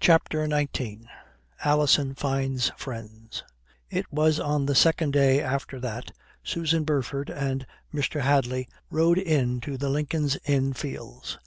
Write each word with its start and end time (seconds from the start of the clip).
CHAPTER 0.00 0.44
XIX 0.48 1.04
ALISON 1.64 2.16
FINDS 2.16 2.72
FRIENDS 2.76 3.44
It 3.88 4.12
was 4.12 4.40
on 4.40 4.66
the 4.66 4.74
second 4.74 5.12
day 5.12 5.40
after 5.40 5.78
that 5.78 6.10
Susan 6.42 6.82
Burford 6.82 7.30
and 7.30 7.64
Mr. 7.94 8.22
Hadley 8.22 8.68
rode 8.90 9.18
in 9.18 9.60
to 9.60 9.76
the 9.78 9.88
Lincoln's 9.88 10.36
Inn 10.46 10.72
Fields. 10.72 11.38